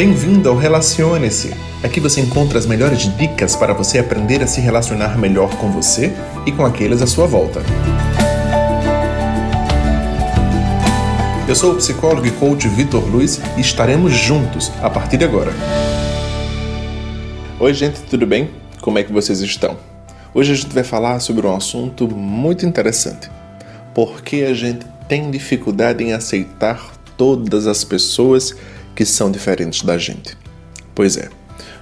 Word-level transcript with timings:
Bem-vindo 0.00 0.48
ao 0.48 0.56
Relacione-se. 0.56 1.52
Aqui 1.84 2.00
você 2.00 2.22
encontra 2.22 2.58
as 2.58 2.64
melhores 2.64 3.00
dicas 3.18 3.54
para 3.54 3.74
você 3.74 3.98
aprender 3.98 4.42
a 4.42 4.46
se 4.46 4.58
relacionar 4.58 5.18
melhor 5.18 5.54
com 5.56 5.70
você 5.70 6.10
e 6.46 6.52
com 6.52 6.64
aqueles 6.64 7.02
à 7.02 7.06
sua 7.06 7.26
volta. 7.26 7.60
Eu 11.46 11.54
sou 11.54 11.74
o 11.74 11.76
psicólogo 11.76 12.26
e 12.26 12.30
coach 12.30 12.66
Vitor 12.66 13.04
Luiz 13.10 13.42
e 13.58 13.60
estaremos 13.60 14.14
juntos 14.14 14.72
a 14.80 14.88
partir 14.88 15.18
de 15.18 15.24
agora. 15.24 15.52
Oi, 17.58 17.74
gente, 17.74 18.00
tudo 18.04 18.26
bem? 18.26 18.48
Como 18.80 18.98
é 18.98 19.02
que 19.02 19.12
vocês 19.12 19.42
estão? 19.42 19.76
Hoje 20.32 20.52
a 20.52 20.54
gente 20.54 20.72
vai 20.72 20.82
falar 20.82 21.20
sobre 21.20 21.46
um 21.46 21.54
assunto 21.54 22.08
muito 22.08 22.64
interessante. 22.64 23.30
Por 23.92 24.22
que 24.22 24.44
a 24.44 24.54
gente 24.54 24.86
tem 25.06 25.30
dificuldade 25.30 26.02
em 26.02 26.14
aceitar 26.14 26.90
todas 27.18 27.66
as 27.66 27.84
pessoas 27.84 28.56
que 28.94 29.04
são 29.04 29.30
diferentes 29.30 29.82
da 29.82 29.96
gente. 29.96 30.36
Pois 30.94 31.16
é, 31.16 31.28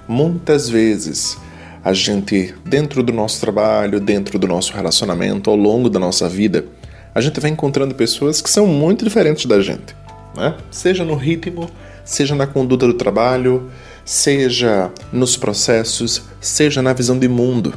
muitas 0.06 0.68
vezes 0.68 1.36
a 1.84 1.92
gente, 1.92 2.54
dentro 2.64 3.02
do 3.02 3.12
nosso 3.12 3.40
trabalho, 3.40 4.00
dentro 4.00 4.38
do 4.38 4.46
nosso 4.46 4.72
relacionamento, 4.72 5.48
ao 5.50 5.56
longo 5.56 5.88
da 5.88 5.98
nossa 5.98 6.28
vida, 6.28 6.66
a 7.14 7.20
gente 7.20 7.40
vai 7.40 7.50
encontrando 7.50 7.94
pessoas 7.94 8.40
que 8.40 8.50
são 8.50 8.66
muito 8.66 9.04
diferentes 9.04 9.46
da 9.46 9.60
gente, 9.60 9.96
né? 10.36 10.54
seja 10.70 11.04
no 11.04 11.14
ritmo, 11.14 11.68
seja 12.04 12.34
na 12.34 12.46
conduta 12.46 12.86
do 12.86 12.94
trabalho, 12.94 13.70
seja 14.04 14.90
nos 15.12 15.36
processos, 15.36 16.22
seja 16.40 16.82
na 16.82 16.92
visão 16.92 17.18
de 17.18 17.28
mundo. 17.28 17.74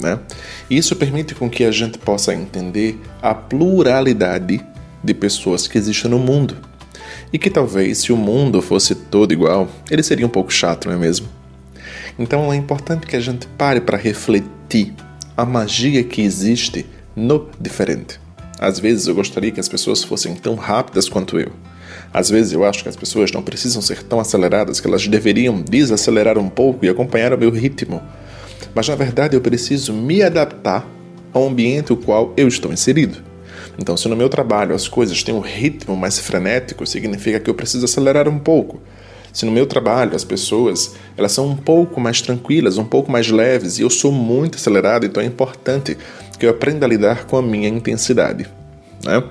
Né? 0.00 0.18
Isso 0.68 0.96
permite 0.96 1.34
com 1.34 1.48
que 1.48 1.64
a 1.64 1.70
gente 1.70 1.98
possa 1.98 2.34
entender 2.34 3.00
a 3.22 3.34
pluralidade 3.34 4.64
de 5.02 5.14
pessoas 5.14 5.68
que 5.68 5.78
existem 5.78 6.10
no 6.10 6.18
mundo 6.18 6.56
e 7.32 7.38
que 7.38 7.50
talvez, 7.50 7.98
se 7.98 8.12
o 8.12 8.16
mundo 8.16 8.62
fosse 8.62 8.94
todo 8.94 9.32
igual, 9.32 9.68
ele 9.90 10.02
seria 10.02 10.26
um 10.26 10.30
pouco 10.30 10.52
chato, 10.52 10.88
não 10.88 10.94
é 10.94 10.98
mesmo? 10.98 11.28
Então 12.18 12.52
é 12.52 12.56
importante 12.56 13.06
que 13.06 13.16
a 13.16 13.20
gente 13.20 13.46
pare 13.58 13.80
para 13.80 13.96
refletir 13.96 14.94
a 15.36 15.44
magia 15.44 16.02
que 16.04 16.22
existe 16.22 16.86
no 17.16 17.48
diferente. 17.60 18.20
Às 18.58 18.78
vezes 18.78 19.06
eu 19.06 19.14
gostaria 19.14 19.50
que 19.50 19.60
as 19.60 19.68
pessoas 19.68 20.02
fossem 20.04 20.34
tão 20.34 20.54
rápidas 20.54 21.08
quanto 21.08 21.38
eu. 21.38 21.50
Às 22.12 22.30
vezes 22.30 22.52
eu 22.52 22.64
acho 22.64 22.82
que 22.82 22.88
as 22.88 22.96
pessoas 22.96 23.32
não 23.32 23.42
precisam 23.42 23.82
ser 23.82 24.02
tão 24.04 24.20
aceleradas, 24.20 24.80
que 24.80 24.86
elas 24.86 25.06
deveriam 25.08 25.60
desacelerar 25.60 26.38
um 26.38 26.48
pouco 26.48 26.84
e 26.84 26.88
acompanhar 26.88 27.34
o 27.34 27.38
meu 27.38 27.50
ritmo. 27.50 28.00
Mas 28.74 28.88
na 28.88 28.94
verdade 28.94 29.36
eu 29.36 29.40
preciso 29.40 29.92
me 29.92 30.22
adaptar 30.22 30.88
ao 31.32 31.48
ambiente 31.48 31.90
no 31.90 31.96
qual 31.96 32.32
eu 32.36 32.46
estou 32.46 32.72
inserido. 32.72 33.33
Então, 33.78 33.96
se 33.96 34.08
no 34.08 34.16
meu 34.16 34.28
trabalho 34.28 34.74
as 34.74 34.86
coisas 34.86 35.22
têm 35.22 35.34
um 35.34 35.40
ritmo 35.40 35.96
mais 35.96 36.18
frenético, 36.18 36.86
significa 36.86 37.40
que 37.40 37.50
eu 37.50 37.54
preciso 37.54 37.84
acelerar 37.84 38.28
um 38.28 38.38
pouco. 38.38 38.80
Se 39.32 39.44
no 39.44 39.50
meu 39.50 39.66
trabalho 39.66 40.14
as 40.14 40.22
pessoas 40.22 40.94
elas 41.16 41.32
são 41.32 41.48
um 41.48 41.56
pouco 41.56 42.00
mais 42.00 42.20
tranquilas, 42.20 42.78
um 42.78 42.84
pouco 42.84 43.10
mais 43.10 43.28
leves, 43.28 43.78
e 43.78 43.82
eu 43.82 43.90
sou 43.90 44.12
muito 44.12 44.56
acelerado, 44.56 45.04
então 45.04 45.20
é 45.22 45.26
importante 45.26 45.98
que 46.38 46.46
eu 46.46 46.50
aprenda 46.50 46.86
a 46.86 46.88
lidar 46.88 47.24
com 47.24 47.36
a 47.36 47.42
minha 47.42 47.68
intensidade. 47.68 48.46
Né? 49.04 49.22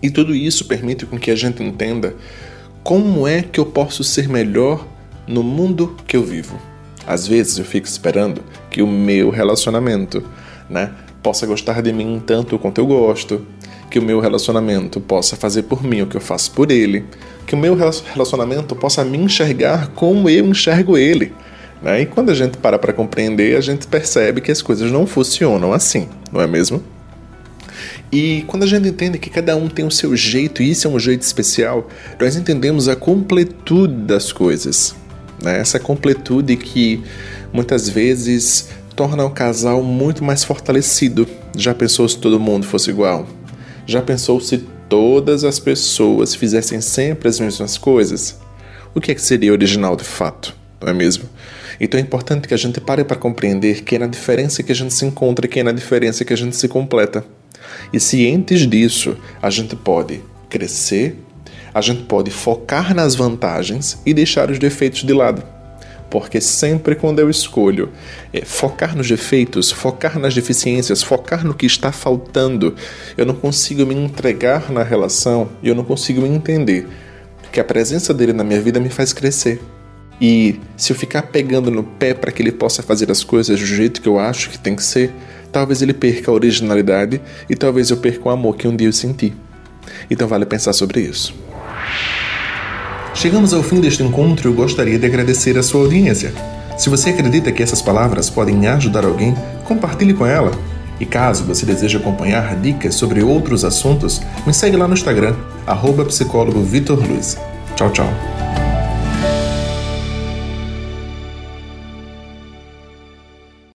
E 0.00 0.10
tudo 0.10 0.34
isso 0.34 0.66
permite 0.66 1.04
com 1.06 1.18
que 1.18 1.32
a 1.32 1.36
gente 1.36 1.60
entenda 1.62 2.14
como 2.84 3.26
é 3.26 3.42
que 3.42 3.58
eu 3.58 3.66
posso 3.66 4.04
ser 4.04 4.28
melhor 4.28 4.86
no 5.26 5.42
mundo 5.42 5.96
que 6.06 6.16
eu 6.16 6.22
vivo. 6.22 6.56
Às 7.04 7.26
vezes 7.26 7.58
eu 7.58 7.64
fico 7.64 7.86
esperando 7.86 8.42
que 8.70 8.80
o 8.80 8.86
meu 8.86 9.30
relacionamento 9.30 10.22
né, 10.70 10.92
possa 11.22 11.46
gostar 11.46 11.82
de 11.82 11.92
mim 11.92 12.22
tanto 12.24 12.58
quanto 12.58 12.80
eu 12.80 12.86
gosto, 12.86 13.44
que 13.90 13.98
o 13.98 14.02
meu 14.02 14.20
relacionamento 14.20 15.00
possa 15.00 15.36
fazer 15.36 15.62
por 15.62 15.82
mim 15.82 16.02
o 16.02 16.06
que 16.06 16.16
eu 16.16 16.20
faço 16.20 16.50
por 16.52 16.70
ele, 16.70 17.04
que 17.46 17.54
o 17.54 17.58
meu 17.58 17.74
relacionamento 17.74 18.74
possa 18.74 19.04
me 19.04 19.18
enxergar 19.18 19.88
como 19.88 20.28
eu 20.28 20.46
enxergo 20.46 20.96
ele. 20.96 21.32
Né? 21.82 22.02
E 22.02 22.06
quando 22.06 22.30
a 22.30 22.34
gente 22.34 22.58
para 22.58 22.78
para 22.78 22.92
compreender, 22.92 23.56
a 23.56 23.60
gente 23.60 23.86
percebe 23.86 24.40
que 24.40 24.50
as 24.50 24.62
coisas 24.62 24.90
não 24.90 25.06
funcionam 25.06 25.72
assim, 25.72 26.08
não 26.32 26.40
é 26.40 26.46
mesmo? 26.46 26.82
E 28.10 28.44
quando 28.46 28.62
a 28.62 28.66
gente 28.66 28.88
entende 28.88 29.18
que 29.18 29.28
cada 29.28 29.56
um 29.56 29.68
tem 29.68 29.84
o 29.84 29.90
seu 29.90 30.16
jeito, 30.16 30.62
e 30.62 30.70
isso 30.70 30.86
é 30.86 30.90
um 30.90 30.98
jeito 30.98 31.22
especial, 31.22 31.88
nós 32.20 32.36
entendemos 32.36 32.88
a 32.88 32.96
completude 32.96 33.94
das 33.94 34.32
coisas. 34.32 34.94
Né? 35.42 35.58
Essa 35.58 35.78
completude 35.78 36.56
que 36.56 37.02
muitas 37.52 37.88
vezes 37.88 38.68
torna 38.94 39.24
o 39.24 39.30
casal 39.30 39.82
muito 39.82 40.24
mais 40.24 40.44
fortalecido. 40.44 41.28
Já 41.56 41.74
pensou 41.74 42.08
se 42.08 42.16
todo 42.18 42.40
mundo 42.40 42.64
fosse 42.64 42.90
igual? 42.90 43.26
Já 43.86 44.02
pensou 44.02 44.40
se 44.40 44.58
todas 44.88 45.44
as 45.44 45.60
pessoas 45.60 46.34
fizessem 46.34 46.80
sempre 46.80 47.28
as 47.28 47.38
mesmas 47.38 47.78
coisas? 47.78 48.36
O 48.92 49.00
que, 49.00 49.12
é 49.12 49.14
que 49.14 49.22
seria 49.22 49.52
original 49.52 49.94
de 49.94 50.02
fato, 50.02 50.56
não 50.80 50.88
é 50.88 50.92
mesmo? 50.92 51.28
Então 51.78 52.00
é 52.00 52.02
importante 52.02 52.48
que 52.48 52.54
a 52.54 52.56
gente 52.56 52.80
pare 52.80 53.04
para 53.04 53.16
compreender 53.16 53.84
que 53.84 53.94
é 53.94 53.98
na 54.00 54.08
diferença 54.08 54.62
que 54.62 54.72
a 54.72 54.74
gente 54.74 54.92
se 54.92 55.06
encontra, 55.06 55.46
que 55.46 55.60
é 55.60 55.62
na 55.62 55.70
diferença 55.70 56.24
que 56.24 56.32
a 56.32 56.36
gente 56.36 56.56
se 56.56 56.66
completa. 56.66 57.24
E 57.92 58.00
cientes 58.00 58.66
disso, 58.66 59.16
a 59.40 59.50
gente 59.50 59.76
pode 59.76 60.20
crescer, 60.50 61.22
a 61.72 61.80
gente 61.80 62.02
pode 62.04 62.32
focar 62.32 62.92
nas 62.92 63.14
vantagens 63.14 64.00
e 64.04 64.12
deixar 64.12 64.50
os 64.50 64.58
defeitos 64.58 65.04
de 65.04 65.12
lado 65.12 65.55
porque 66.10 66.40
sempre 66.40 66.94
quando 66.94 67.18
eu 67.18 67.28
escolho 67.28 67.90
é, 68.32 68.44
focar 68.44 68.96
nos 68.96 69.08
defeitos, 69.08 69.70
focar 69.70 70.18
nas 70.18 70.34
deficiências, 70.34 71.02
focar 71.02 71.44
no 71.44 71.54
que 71.54 71.66
está 71.66 71.92
faltando, 71.92 72.74
eu 73.16 73.26
não 73.26 73.34
consigo 73.34 73.84
me 73.84 73.94
entregar 73.94 74.70
na 74.70 74.82
relação 74.82 75.48
e 75.62 75.68
eu 75.68 75.74
não 75.74 75.84
consigo 75.84 76.24
entender 76.26 76.86
que 77.52 77.60
a 77.60 77.64
presença 77.64 78.12
dele 78.12 78.32
na 78.32 78.44
minha 78.44 78.60
vida 78.60 78.78
me 78.78 78.88
faz 78.88 79.12
crescer. 79.12 79.60
E 80.20 80.60
se 80.76 80.92
eu 80.92 80.96
ficar 80.96 81.22
pegando 81.22 81.70
no 81.70 81.82
pé 81.82 82.14
para 82.14 82.32
que 82.32 82.42
ele 82.42 82.52
possa 82.52 82.82
fazer 82.82 83.10
as 83.10 83.22
coisas 83.22 83.58
do 83.58 83.66
jeito 83.66 84.00
que 84.00 84.08
eu 84.08 84.18
acho 84.18 84.50
que 84.50 84.58
tem 84.58 84.74
que 84.74 84.82
ser, 84.82 85.12
talvez 85.52 85.82
ele 85.82 85.92
perca 85.92 86.30
a 86.30 86.34
originalidade 86.34 87.20
e 87.48 87.54
talvez 87.54 87.90
eu 87.90 87.98
perca 87.98 88.28
o 88.28 88.30
amor 88.30 88.56
que 88.56 88.66
um 88.66 88.74
dia 88.74 88.88
eu 88.88 88.92
senti. 88.92 89.34
Então 90.10 90.26
vale 90.26 90.46
pensar 90.46 90.72
sobre 90.72 91.00
isso. 91.00 91.34
Chegamos 93.16 93.54
ao 93.54 93.62
fim 93.62 93.80
deste 93.80 94.02
encontro 94.02 94.46
e 94.46 94.52
eu 94.52 94.54
gostaria 94.54 94.98
de 94.98 95.06
agradecer 95.06 95.56
a 95.56 95.62
sua 95.62 95.80
audiência. 95.80 96.34
Se 96.76 96.90
você 96.90 97.08
acredita 97.08 97.50
que 97.50 97.62
essas 97.62 97.80
palavras 97.80 98.28
podem 98.28 98.66
ajudar 98.66 99.06
alguém, 99.06 99.34
compartilhe 99.64 100.12
com 100.12 100.26
ela. 100.26 100.50
E 101.00 101.06
caso 101.06 101.44
você 101.44 101.64
deseje 101.64 101.96
acompanhar 101.96 102.54
dicas 102.56 102.94
sobre 102.94 103.22
outros 103.22 103.64
assuntos, 103.64 104.20
me 104.46 104.52
segue 104.52 104.76
lá 104.76 104.86
no 104.86 104.92
Instagram, 104.92 105.34
arroba. 105.66 106.06
Tchau, 107.74 107.90
tchau. 107.90 108.35